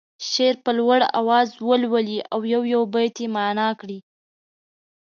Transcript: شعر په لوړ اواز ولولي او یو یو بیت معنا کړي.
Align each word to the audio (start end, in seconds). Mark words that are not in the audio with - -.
شعر 0.29 0.55
په 0.65 0.71
لوړ 0.79 0.99
اواز 1.19 1.47
ولولي 1.67 2.19
او 2.33 2.39
یو 2.53 2.61
یو 2.73 2.81
بیت 2.93 3.17
معنا 3.35 3.69
کړي. 3.79 3.99